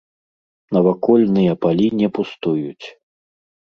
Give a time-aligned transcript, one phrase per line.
[0.77, 2.87] Навакольныя палі не пустуюць.